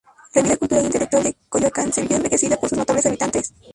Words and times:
La 0.33 0.41
vida 0.41 0.57
cultural 0.57 0.83
e 0.83 0.87
intelectual 0.87 1.23
de 1.25 1.35
Coyoacán 1.47 1.93
se 1.93 2.01
vio 2.01 2.17
enriquecida 2.17 2.57
por 2.59 2.67
sus 2.69 2.79
notables 2.79 3.05
habitantes. 3.05 3.53